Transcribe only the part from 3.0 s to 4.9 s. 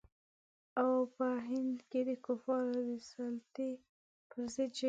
سلطې پر ضد جنګیږي.